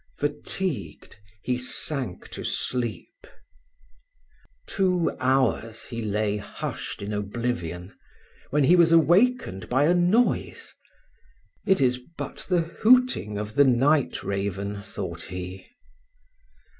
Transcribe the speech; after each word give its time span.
Fatigued, 0.17 1.19
he 1.43 1.59
sank 1.59 2.27
to 2.29 2.43
sleep. 2.43 3.27
Two 4.65 5.15
hours 5.19 5.83
he 5.83 6.01
lay 6.01 6.37
hushed 6.37 7.03
in 7.03 7.13
oblivion, 7.13 7.93
when 8.49 8.63
he 8.63 8.75
was 8.75 8.91
awakened 8.91 9.69
by 9.69 9.83
a 9.85 9.93
noise. 9.93 10.73
It 11.67 11.79
is 11.81 11.99
but 12.17 12.37
the 12.49 12.61
hooting 12.61 13.37
of 13.37 13.53
the 13.53 13.63
night 13.63 14.23
raven, 14.23 14.81
thought 14.81 15.21
he. 15.21 15.67